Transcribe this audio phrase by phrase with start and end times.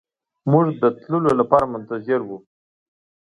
[0.51, 2.37] موږ د تللو لپاره منتظر وو.